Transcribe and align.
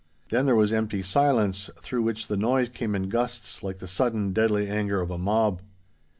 Then 0.29 0.47
there 0.47 0.55
was 0.55 0.71
empty 0.73 1.03
silence, 1.03 1.69
through 1.79 2.01
which 2.01 2.25
the 2.25 2.35
noise 2.35 2.69
came 2.69 2.95
in 2.95 3.07
gusts 3.07 3.61
like 3.61 3.77
the 3.77 3.85
sudden, 3.85 4.33
deadly 4.33 4.67
anger 4.67 4.99
of 4.99 5.11
a 5.11 5.19
mob. 5.19 5.61